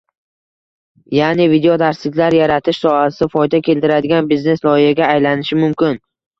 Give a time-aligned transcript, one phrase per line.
[1.17, 6.05] ya’ni videodarsliklar yaratish sohasi foyda keltiradigan biznes-loyihaga aylanishi mumkin.